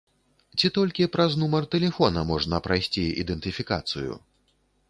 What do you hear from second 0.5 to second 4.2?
Ці толькі праз нумар тэлефона можна прайсці ідэнтыфікацыю?